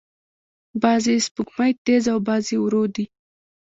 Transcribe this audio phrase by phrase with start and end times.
[0.81, 3.05] بعضې سپوږمۍ تیز او بعضې ورو دي.